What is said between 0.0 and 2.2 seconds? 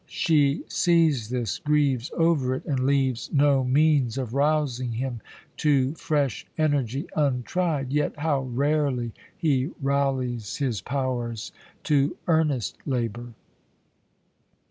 She sees this, grieves